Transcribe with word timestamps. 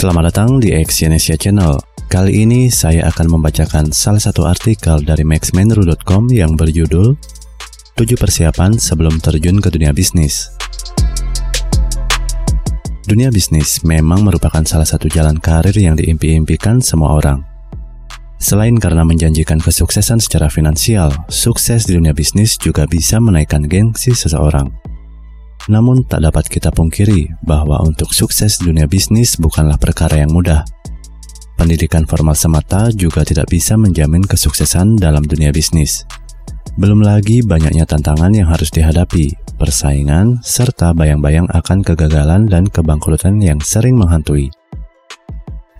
Selamat 0.00 0.32
datang 0.32 0.56
di 0.64 0.72
Exyonesia 0.72 1.36
Channel. 1.36 1.76
Kali 2.08 2.48
ini 2.48 2.72
saya 2.72 3.12
akan 3.12 3.36
membacakan 3.36 3.92
salah 3.92 4.16
satu 4.16 4.48
artikel 4.48 4.96
dari 5.04 5.28
maxmenru.com 5.28 6.24
yang 6.32 6.56
berjudul 6.56 7.20
7 8.00 8.16
persiapan 8.16 8.80
sebelum 8.80 9.20
terjun 9.20 9.60
ke 9.60 9.68
dunia 9.68 9.92
bisnis. 9.92 10.56
Dunia 13.04 13.28
bisnis 13.28 13.84
memang 13.84 14.24
merupakan 14.24 14.64
salah 14.64 14.88
satu 14.88 15.04
jalan 15.12 15.36
karir 15.36 15.76
yang 15.76 16.00
diimpi-impikan 16.00 16.80
semua 16.80 17.20
orang. 17.20 17.44
Selain 18.40 18.80
karena 18.80 19.04
menjanjikan 19.04 19.60
kesuksesan 19.60 20.16
secara 20.16 20.48
finansial, 20.48 21.12
sukses 21.28 21.84
di 21.84 22.00
dunia 22.00 22.16
bisnis 22.16 22.56
juga 22.56 22.88
bisa 22.88 23.20
menaikkan 23.20 23.68
gengsi 23.68 24.16
seseorang. 24.16 24.89
Namun 25.68 26.08
tak 26.08 26.24
dapat 26.24 26.48
kita 26.48 26.72
pungkiri 26.72 27.28
bahwa 27.44 27.82
untuk 27.84 28.16
sukses 28.16 28.56
dunia 28.56 28.88
bisnis 28.88 29.36
bukanlah 29.36 29.76
perkara 29.76 30.24
yang 30.24 30.32
mudah. 30.32 30.64
Pendidikan 31.60 32.08
formal 32.08 32.32
semata 32.32 32.88
juga 32.88 33.20
tidak 33.20 33.52
bisa 33.52 33.76
menjamin 33.76 34.24
kesuksesan 34.24 34.96
dalam 34.96 35.20
dunia 35.20 35.52
bisnis. 35.52 36.08
Belum 36.80 37.04
lagi 37.04 37.44
banyaknya 37.44 37.84
tantangan 37.84 38.32
yang 38.32 38.48
harus 38.48 38.72
dihadapi, 38.72 39.36
persaingan, 39.60 40.40
serta 40.40 40.96
bayang-bayang 40.96 41.44
akan 41.52 41.84
kegagalan 41.84 42.48
dan 42.48 42.64
kebangkrutan 42.64 43.36
yang 43.44 43.60
sering 43.60 44.00
menghantui. 44.00 44.48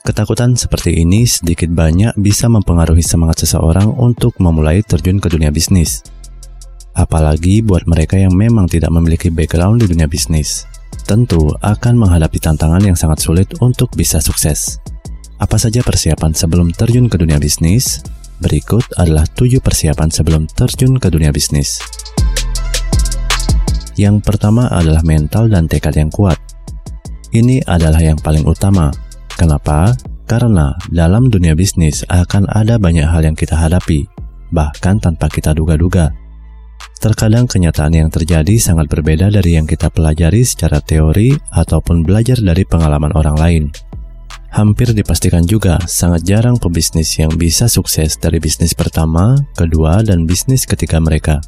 Ketakutan 0.05 0.57
seperti 0.57 1.01
ini 1.01 1.25
sedikit 1.25 1.73
banyak 1.73 2.17
bisa 2.21 2.53
mempengaruhi 2.53 3.01
semangat 3.01 3.49
seseorang 3.49 3.89
untuk 3.97 4.37
memulai 4.37 4.85
terjun 4.85 5.17
ke 5.17 5.33
dunia 5.33 5.49
bisnis. 5.49 6.05
Apalagi 7.01 7.65
buat 7.65 7.89
mereka 7.89 8.21
yang 8.21 8.37
memang 8.37 8.69
tidak 8.69 8.93
memiliki 8.93 9.33
background 9.33 9.81
di 9.81 9.89
dunia 9.89 10.05
bisnis. 10.05 10.69
Tentu 11.09 11.49
akan 11.65 11.97
menghadapi 11.97 12.37
tantangan 12.37 12.85
yang 12.85 12.93
sangat 12.93 13.25
sulit 13.25 13.49
untuk 13.65 13.89
bisa 13.97 14.21
sukses. 14.21 14.77
Apa 15.41 15.57
saja 15.57 15.81
persiapan 15.81 16.37
sebelum 16.37 16.69
terjun 16.77 17.09
ke 17.09 17.17
dunia 17.17 17.41
bisnis? 17.41 18.05
Berikut 18.45 18.85
adalah 19.01 19.25
7 19.25 19.65
persiapan 19.65 20.13
sebelum 20.13 20.45
terjun 20.53 21.01
ke 21.01 21.09
dunia 21.09 21.33
bisnis. 21.33 21.81
Yang 23.97 24.21
pertama 24.21 24.69
adalah 24.69 25.01
mental 25.01 25.49
dan 25.49 25.73
tekad 25.73 25.97
yang 25.97 26.13
kuat. 26.13 26.37
Ini 27.33 27.65
adalah 27.65 28.05
yang 28.05 28.21
paling 28.21 28.45
utama. 28.45 28.93
Kenapa? 29.41 29.97
Karena 30.29 30.77
dalam 30.93 31.33
dunia 31.33 31.57
bisnis 31.57 32.05
akan 32.13 32.45
ada 32.53 32.77
banyak 32.77 33.09
hal 33.09 33.25
yang 33.25 33.37
kita 33.37 33.57
hadapi, 33.57 34.05
bahkan 34.53 35.01
tanpa 35.01 35.33
kita 35.33 35.57
duga-duga. 35.57 36.13
Terkadang 37.01 37.49
kenyataan 37.49 37.97
yang 37.97 38.13
terjadi 38.13 38.61
sangat 38.61 38.93
berbeda 38.93 39.33
dari 39.33 39.57
yang 39.57 39.65
kita 39.65 39.89
pelajari 39.89 40.45
secara 40.45 40.85
teori 40.85 41.33
ataupun 41.49 42.05
belajar 42.05 42.37
dari 42.37 42.69
pengalaman 42.69 43.17
orang 43.17 43.37
lain. 43.41 43.65
Hampir 44.51 44.91
dipastikan 44.91 45.47
juga 45.47 45.79
sangat 45.87 46.27
jarang 46.27 46.59
pebisnis 46.59 47.15
yang 47.17 47.31
bisa 47.39 47.71
sukses 47.71 48.19
dari 48.19 48.43
bisnis 48.43 48.75
pertama, 48.75 49.39
kedua, 49.55 50.03
dan 50.03 50.27
bisnis 50.27 50.67
ketiga 50.67 50.99
mereka. 50.99 51.39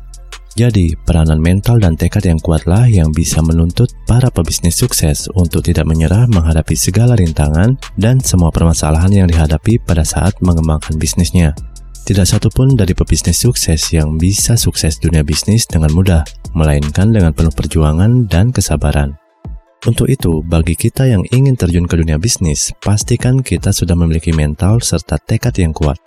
Jadi, 0.53 0.93
peranan 1.09 1.41
mental 1.41 1.81
dan 1.81 1.97
tekad 1.97 2.29
yang 2.29 2.37
kuatlah 2.37 2.85
yang 2.85 3.09
bisa 3.09 3.41
menuntut 3.41 3.89
para 4.05 4.29
pebisnis 4.29 4.77
sukses 4.77 5.25
untuk 5.33 5.65
tidak 5.65 5.89
menyerah 5.89 6.29
menghadapi 6.29 6.77
segala 6.77 7.17
rintangan 7.17 7.81
dan 7.97 8.21
semua 8.21 8.53
permasalahan 8.53 9.25
yang 9.25 9.29
dihadapi 9.33 9.81
pada 9.81 10.05
saat 10.05 10.37
mengembangkan 10.45 11.01
bisnisnya. 11.01 11.57
Tidak 12.03 12.27
satupun 12.27 12.75
dari 12.75 12.99
pebisnis 12.99 13.47
sukses 13.47 13.95
yang 13.95 14.19
bisa 14.19 14.59
sukses 14.59 14.99
dunia 14.99 15.23
bisnis 15.23 15.71
dengan 15.71 15.95
mudah, 15.95 16.27
melainkan 16.51 17.15
dengan 17.15 17.31
penuh 17.31 17.55
perjuangan 17.55 18.27
dan 18.27 18.51
kesabaran. 18.51 19.15
Untuk 19.87 20.11
itu, 20.11 20.43
bagi 20.43 20.75
kita 20.75 21.07
yang 21.07 21.23
ingin 21.31 21.55
terjun 21.55 21.87
ke 21.87 21.95
dunia 21.95 22.19
bisnis, 22.19 22.75
pastikan 22.83 23.39
kita 23.39 23.71
sudah 23.71 23.95
memiliki 23.95 24.35
mental 24.35 24.83
serta 24.83 25.15
tekad 25.19 25.55
yang 25.59 25.71
kuat. 25.71 25.99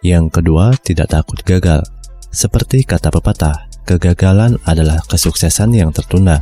Yang 0.00 0.40
kedua, 0.40 0.72
tidak 0.80 1.12
takut 1.12 1.44
gagal. 1.44 1.84
Seperti 2.32 2.88
kata 2.88 3.12
pepatah, 3.12 3.68
kegagalan 3.84 4.56
adalah 4.64 5.04
kesuksesan 5.04 5.68
yang 5.76 5.92
tertunda. 5.92 6.40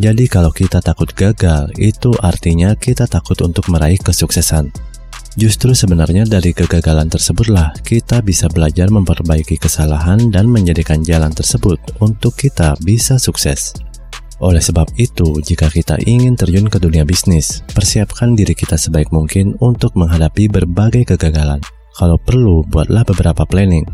Jadi 0.00 0.32
kalau 0.32 0.48
kita 0.48 0.80
takut 0.80 1.12
gagal, 1.12 1.68
itu 1.76 2.12
artinya 2.24 2.72
kita 2.72 3.04
takut 3.04 3.36
untuk 3.44 3.68
meraih 3.68 4.00
kesuksesan. 4.00 4.91
Justru 5.32 5.72
sebenarnya 5.72 6.28
dari 6.28 6.52
kegagalan 6.52 7.08
tersebutlah 7.08 7.72
kita 7.80 8.20
bisa 8.20 8.52
belajar 8.52 8.92
memperbaiki 8.92 9.56
kesalahan 9.56 10.28
dan 10.28 10.44
menjadikan 10.44 11.00
jalan 11.00 11.32
tersebut 11.32 11.80
untuk 12.04 12.36
kita 12.36 12.76
bisa 12.84 13.16
sukses. 13.16 13.72
Oleh 14.44 14.60
sebab 14.60 14.92
itu, 15.00 15.40
jika 15.40 15.72
kita 15.72 15.96
ingin 16.04 16.36
terjun 16.36 16.68
ke 16.68 16.76
dunia 16.76 17.08
bisnis, 17.08 17.64
persiapkan 17.72 18.36
diri 18.36 18.52
kita 18.52 18.76
sebaik 18.76 19.08
mungkin 19.08 19.56
untuk 19.62 19.96
menghadapi 19.96 20.52
berbagai 20.52 21.14
kegagalan. 21.14 21.62
Kalau 21.96 22.20
perlu, 22.20 22.66
buatlah 22.68 23.06
beberapa 23.06 23.48
planning. 23.48 23.86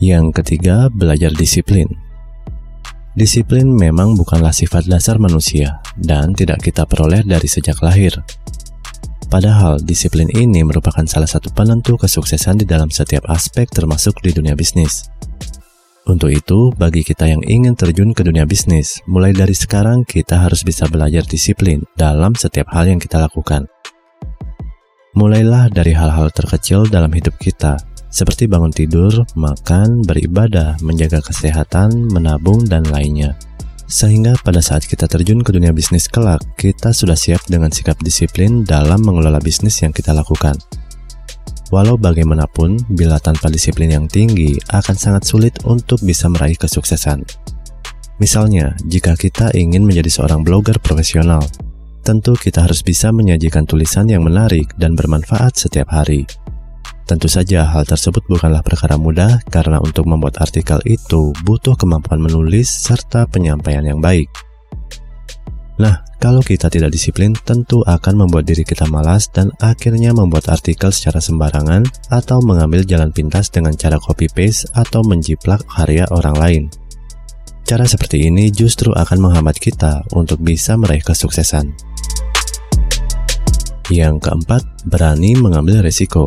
Yang 0.00 0.40
ketiga, 0.40 0.88
belajar 0.88 1.34
disiplin. 1.36 1.90
Disiplin 3.12 3.68
memang 3.68 4.16
bukanlah 4.16 4.54
sifat 4.54 4.88
dasar 4.88 5.20
manusia 5.20 5.84
dan 5.98 6.32
tidak 6.32 6.64
kita 6.64 6.88
peroleh 6.88 7.20
dari 7.20 7.46
sejak 7.50 7.78
lahir. 7.84 8.16
Padahal 9.34 9.82
disiplin 9.82 10.30
ini 10.30 10.62
merupakan 10.62 11.02
salah 11.10 11.26
satu 11.26 11.50
penentu 11.50 11.98
kesuksesan 11.98 12.62
di 12.62 12.70
dalam 12.70 12.86
setiap 12.86 13.26
aspek 13.26 13.66
termasuk 13.66 14.22
di 14.22 14.30
dunia 14.30 14.54
bisnis. 14.54 15.10
Untuk 16.06 16.30
itu, 16.30 16.70
bagi 16.78 17.02
kita 17.02 17.26
yang 17.26 17.42
ingin 17.42 17.74
terjun 17.74 18.14
ke 18.14 18.22
dunia 18.22 18.46
bisnis, 18.46 19.02
mulai 19.10 19.34
dari 19.34 19.50
sekarang 19.50 20.06
kita 20.06 20.38
harus 20.38 20.62
bisa 20.62 20.86
belajar 20.86 21.26
disiplin 21.26 21.82
dalam 21.98 22.38
setiap 22.38 22.70
hal 22.70 22.86
yang 22.86 23.02
kita 23.02 23.18
lakukan. 23.18 23.66
Mulailah 25.18 25.66
dari 25.66 25.98
hal-hal 25.98 26.30
terkecil 26.30 26.86
dalam 26.86 27.10
hidup 27.10 27.34
kita, 27.34 27.74
seperti 28.14 28.46
bangun 28.46 28.70
tidur, 28.70 29.26
makan, 29.34 30.06
beribadah, 30.06 30.78
menjaga 30.78 31.18
kesehatan, 31.18 31.90
menabung, 32.06 32.62
dan 32.70 32.86
lainnya. 32.86 33.34
Sehingga 33.84 34.32
pada 34.40 34.64
saat 34.64 34.88
kita 34.88 35.04
terjun 35.04 35.44
ke 35.44 35.52
dunia 35.52 35.70
bisnis 35.70 36.08
kelak, 36.08 36.40
kita 36.56 36.96
sudah 36.96 37.16
siap 37.16 37.44
dengan 37.46 37.68
sikap 37.68 38.00
disiplin 38.00 38.64
dalam 38.64 39.04
mengelola 39.04 39.36
bisnis 39.38 39.76
yang 39.84 39.92
kita 39.92 40.16
lakukan. 40.16 40.56
Walau 41.68 42.00
bagaimanapun, 42.00 42.80
bila 42.92 43.20
tanpa 43.20 43.52
disiplin 43.52 43.92
yang 43.92 44.06
tinggi, 44.08 44.56
akan 44.72 44.96
sangat 44.96 45.28
sulit 45.28 45.54
untuk 45.68 46.00
bisa 46.00 46.30
meraih 46.32 46.56
kesuksesan. 46.56 47.24
Misalnya, 48.22 48.78
jika 48.86 49.18
kita 49.18 49.50
ingin 49.58 49.82
menjadi 49.82 50.06
seorang 50.06 50.46
blogger 50.46 50.78
profesional, 50.78 51.42
tentu 52.06 52.36
kita 52.38 52.62
harus 52.62 52.84
bisa 52.84 53.10
menyajikan 53.10 53.66
tulisan 53.66 54.06
yang 54.06 54.22
menarik 54.22 54.70
dan 54.78 54.94
bermanfaat 54.94 55.56
setiap 55.56 55.90
hari. 55.90 56.28
Tentu 57.04 57.28
saja 57.28 57.68
hal 57.68 57.84
tersebut 57.84 58.24
bukanlah 58.24 58.64
perkara 58.64 58.96
mudah 58.96 59.44
karena 59.52 59.76
untuk 59.76 60.08
membuat 60.08 60.40
artikel 60.40 60.80
itu 60.88 61.36
butuh 61.44 61.76
kemampuan 61.76 62.16
menulis 62.16 62.64
serta 62.64 63.28
penyampaian 63.28 63.84
yang 63.84 64.00
baik. 64.00 64.32
Nah, 65.76 66.00
kalau 66.16 66.40
kita 66.40 66.72
tidak 66.72 66.94
disiplin 66.94 67.36
tentu 67.36 67.84
akan 67.84 68.24
membuat 68.24 68.48
diri 68.48 68.64
kita 68.64 68.88
malas 68.88 69.28
dan 69.28 69.52
akhirnya 69.60 70.16
membuat 70.16 70.48
artikel 70.48 70.88
secara 70.88 71.20
sembarangan 71.20 71.84
atau 72.08 72.40
mengambil 72.40 72.86
jalan 72.88 73.12
pintas 73.12 73.52
dengan 73.52 73.76
cara 73.76 74.00
copy-paste 74.00 74.72
atau 74.72 75.04
menjiplak 75.04 75.60
karya 75.68 76.08
orang 76.08 76.36
lain. 76.40 76.62
Cara 77.68 77.84
seperti 77.84 78.28
ini 78.32 78.48
justru 78.48 78.96
akan 78.96 79.28
menghambat 79.28 79.60
kita 79.60 80.08
untuk 80.16 80.40
bisa 80.40 80.80
meraih 80.80 81.04
kesuksesan. 81.04 81.72
Yang 83.92 84.16
keempat, 84.24 84.64
berani 84.88 85.36
mengambil 85.36 85.84
resiko. 85.84 86.24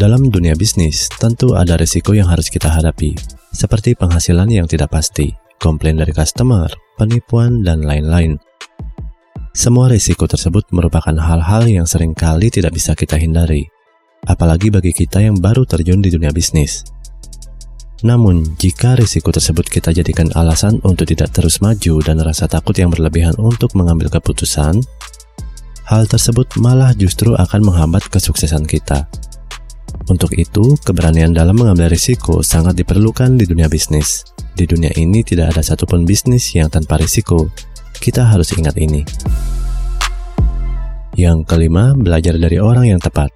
Dalam 0.00 0.32
dunia 0.32 0.56
bisnis, 0.56 1.12
tentu 1.12 1.52
ada 1.52 1.76
risiko 1.76 2.16
yang 2.16 2.24
harus 2.32 2.48
kita 2.48 2.72
hadapi, 2.72 3.12
seperti 3.52 3.92
penghasilan 3.92 4.48
yang 4.48 4.64
tidak 4.64 4.96
pasti, 4.96 5.28
komplain 5.60 6.00
dari 6.00 6.16
customer, 6.16 6.72
penipuan, 6.96 7.60
dan 7.60 7.84
lain-lain. 7.84 8.40
Semua 9.52 9.92
risiko 9.92 10.24
tersebut 10.24 10.72
merupakan 10.72 11.12
hal-hal 11.12 11.68
yang 11.68 11.84
sering 11.84 12.16
kali 12.16 12.48
tidak 12.48 12.72
bisa 12.72 12.96
kita 12.96 13.20
hindari, 13.20 13.68
apalagi 14.24 14.72
bagi 14.72 14.96
kita 14.96 15.20
yang 15.20 15.36
baru 15.36 15.68
terjun 15.68 16.00
di 16.00 16.08
dunia 16.08 16.32
bisnis. 16.32 16.80
Namun, 18.00 18.56
jika 18.56 18.96
risiko 18.96 19.28
tersebut 19.28 19.68
kita 19.68 19.92
jadikan 19.92 20.32
alasan 20.32 20.80
untuk 20.80 21.12
tidak 21.12 21.28
terus 21.36 21.60
maju 21.60 22.00
dan 22.00 22.24
rasa 22.24 22.48
takut 22.48 22.72
yang 22.72 22.88
berlebihan 22.88 23.36
untuk 23.36 23.76
mengambil 23.76 24.08
keputusan, 24.08 24.80
hal 25.84 26.02
tersebut 26.08 26.56
malah 26.56 26.96
justru 26.96 27.36
akan 27.36 27.68
menghambat 27.68 28.08
kesuksesan 28.08 28.64
kita. 28.64 29.04
Untuk 30.10 30.34
itu, 30.34 30.74
keberanian 30.82 31.30
dalam 31.30 31.54
mengambil 31.54 31.86
risiko 31.86 32.42
sangat 32.42 32.74
diperlukan 32.74 33.38
di 33.38 33.46
dunia 33.46 33.70
bisnis. 33.70 34.26
Di 34.58 34.66
dunia 34.66 34.90
ini 34.98 35.22
tidak 35.22 35.54
ada 35.54 35.62
satupun 35.62 36.02
bisnis 36.02 36.50
yang 36.50 36.66
tanpa 36.66 36.98
risiko. 36.98 37.46
Kita 37.94 38.26
harus 38.26 38.50
ingat 38.58 38.74
ini. 38.74 39.06
Yang 41.14 41.46
kelima, 41.46 41.94
belajar 41.94 42.34
dari 42.42 42.58
orang 42.58 42.90
yang 42.90 42.98
tepat. 42.98 43.30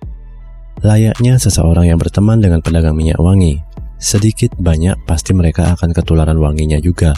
Layaknya 0.83 1.39
seseorang 1.39 1.95
yang 1.95 1.99
berteman 2.03 2.43
dengan 2.43 2.59
pedagang 2.59 2.99
minyak 2.99 3.23
wangi, 3.23 3.63
sedikit 4.03 4.51
banyak 4.59 4.99
pasti 5.07 5.31
mereka 5.31 5.79
akan 5.79 5.95
ketularan 5.95 6.43
wanginya 6.43 6.83
juga. 6.83 7.15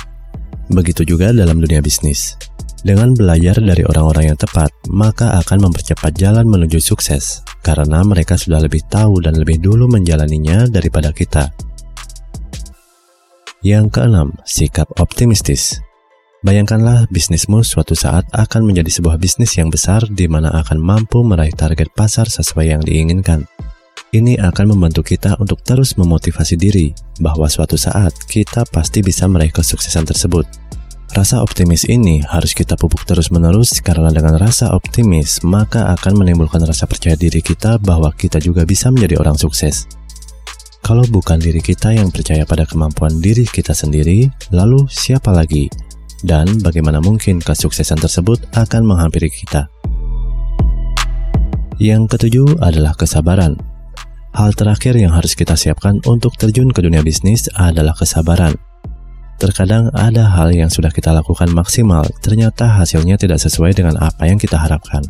Begitu 0.69 1.17
juga 1.17 1.33
dalam 1.33 1.65
dunia 1.65 1.81
bisnis. 1.81 2.37
Dengan 2.87 3.19
belajar 3.19 3.59
dari 3.59 3.83
orang-orang 3.83 4.31
yang 4.31 4.39
tepat, 4.39 4.71
maka 4.95 5.43
akan 5.43 5.67
mempercepat 5.67 6.15
jalan 6.15 6.47
menuju 6.47 6.79
sukses, 6.79 7.43
karena 7.67 8.07
mereka 8.07 8.39
sudah 8.39 8.63
lebih 8.63 8.87
tahu 8.87 9.27
dan 9.27 9.35
lebih 9.35 9.59
dulu 9.59 9.91
menjalaninya 9.91 10.71
daripada 10.71 11.11
kita. 11.11 11.51
Yang 13.67 13.91
keenam, 13.91 14.39
sikap 14.47 14.87
optimistis. 15.03 15.83
Bayangkanlah 16.47 17.11
bisnismu 17.11 17.67
suatu 17.67 17.99
saat 17.99 18.23
akan 18.31 18.71
menjadi 18.71 19.03
sebuah 19.03 19.19
bisnis 19.19 19.59
yang 19.59 19.67
besar 19.67 20.07
di 20.07 20.31
mana 20.31 20.55
akan 20.55 20.79
mampu 20.79 21.27
meraih 21.27 21.59
target 21.59 21.91
pasar 21.91 22.31
sesuai 22.31 22.71
yang 22.71 22.87
diinginkan. 22.87 23.51
Ini 24.15 24.39
akan 24.39 24.79
membantu 24.79 25.03
kita 25.03 25.35
untuk 25.43 25.59
terus 25.67 25.99
memotivasi 25.99 26.55
diri 26.55 26.95
bahwa 27.19 27.51
suatu 27.51 27.75
saat 27.75 28.15
kita 28.31 28.63
pasti 28.71 29.03
bisa 29.03 29.27
meraih 29.27 29.51
kesuksesan 29.51 30.07
tersebut. 30.07 30.47
Rasa 31.15 31.39
optimis 31.39 31.87
ini 31.87 32.19
harus 32.27 32.51
kita 32.51 32.75
pupuk 32.75 33.07
terus-menerus 33.07 33.79
karena 33.79 34.11
dengan 34.11 34.35
rasa 34.43 34.75
optimis 34.75 35.47
maka 35.47 35.95
akan 35.95 36.19
menimbulkan 36.19 36.59
rasa 36.67 36.91
percaya 36.91 37.15
diri 37.15 37.39
kita 37.39 37.79
bahwa 37.79 38.11
kita 38.11 38.43
juga 38.43 38.67
bisa 38.67 38.91
menjadi 38.91 39.23
orang 39.23 39.39
sukses. 39.39 39.87
Kalau 40.83 41.07
bukan 41.07 41.39
diri 41.43 41.63
kita 41.63 41.95
yang 41.95 42.11
percaya 42.15 42.47
pada 42.47 42.67
kemampuan 42.67 43.19
diri 43.19 43.43
kita 43.43 43.75
sendiri, 43.75 44.31
lalu 44.55 44.87
siapa 44.87 45.35
lagi? 45.35 45.67
Dan 46.23 46.63
bagaimana 46.63 47.03
mungkin 47.03 47.43
kesuksesan 47.43 47.99
tersebut 48.03 48.43
akan 48.55 48.83
menghampiri 48.87 49.31
kita? 49.31 49.71
Yang 51.83 52.17
ketujuh 52.17 52.63
adalah 52.63 52.95
kesabaran. 52.95 53.59
Hal 54.33 54.53
terakhir 54.55 54.97
yang 54.97 55.11
harus 55.11 55.35
kita 55.35 55.59
siapkan 55.59 55.99
untuk 56.07 56.39
terjun 56.39 56.71
ke 56.71 56.81
dunia 56.81 57.03
bisnis 57.03 57.49
adalah 57.57 57.97
kesabaran. 57.97 58.55
Terkadang 59.37 59.93
ada 59.93 60.33
hal 60.33 60.53
yang 60.57 60.73
sudah 60.73 60.89
kita 60.89 61.13
lakukan 61.13 61.53
maksimal, 61.53 62.05
ternyata 62.25 62.81
hasilnya 62.81 63.21
tidak 63.21 63.37
sesuai 63.41 63.77
dengan 63.77 64.01
apa 64.01 64.25
yang 64.25 64.41
kita 64.41 64.57
harapkan 64.57 65.05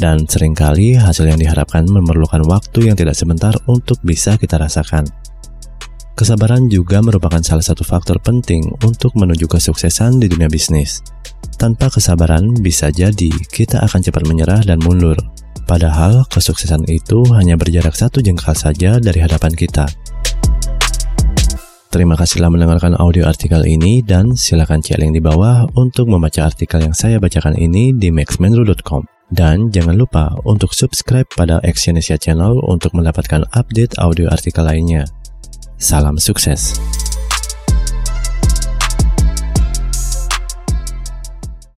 dan 0.00 0.24
sering 0.24 0.56
kali 0.56 0.96
hasil 0.96 1.28
yang 1.28 1.36
diharapkan 1.36 1.84
memerlukan 1.84 2.40
waktu 2.48 2.88
yang 2.88 2.96
tidak 2.96 3.12
sebentar 3.12 3.52
untuk 3.68 4.00
bisa 4.00 4.40
kita 4.40 4.56
rasakan. 4.56 5.04
Kesabaran 6.16 6.72
juga 6.72 7.04
merupakan 7.04 7.40
salah 7.44 7.64
satu 7.64 7.84
faktor 7.84 8.16
penting 8.24 8.64
untuk 8.80 9.12
menuju 9.16 9.44
kesuksesan 9.44 10.20
di 10.20 10.26
dunia 10.28 10.48
bisnis. 10.48 11.04
Tanpa 11.60 11.92
kesabaran, 11.92 12.56
bisa 12.60 12.88
jadi 12.88 13.28
kita 13.52 13.84
akan 13.84 14.00
cepat 14.00 14.24
menyerah 14.24 14.64
dan 14.64 14.80
mundur. 14.80 15.16
Padahal 15.68 16.24
kesuksesan 16.28 16.88
itu 16.88 17.24
hanya 17.36 17.56
berjarak 17.56 17.92
satu 17.92 18.24
jengkal 18.24 18.56
saja 18.56 19.00
dari 19.00 19.20
hadapan 19.20 19.52
kita. 19.52 19.86
Terima 21.90 22.14
kasih 22.14 22.38
telah 22.38 22.54
mendengarkan 22.54 22.94
audio 23.02 23.26
artikel 23.26 23.66
ini 23.66 23.98
dan 23.98 24.38
silakan 24.38 24.78
cek 24.78 25.02
link 25.02 25.18
di 25.18 25.18
bawah 25.18 25.66
untuk 25.74 26.06
membaca 26.06 26.46
artikel 26.46 26.78
yang 26.86 26.94
saya 26.94 27.18
bacakan 27.18 27.58
ini 27.58 27.90
di 27.90 28.14
maxmenru.com. 28.14 29.10
Dan 29.26 29.74
jangan 29.74 29.98
lupa 29.98 30.38
untuk 30.46 30.70
subscribe 30.70 31.26
pada 31.34 31.58
Exyonesia 31.66 32.14
Channel 32.14 32.62
untuk 32.62 32.94
mendapatkan 32.94 33.42
update 33.58 33.98
audio 33.98 34.30
artikel 34.30 34.62
lainnya. 34.62 35.02
Salam 35.82 36.14
sukses! 36.14 36.78